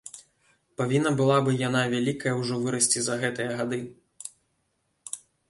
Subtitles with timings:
[0.81, 3.81] Павінна была бы яна вялікая ўжо вырасці за гэтыя гады.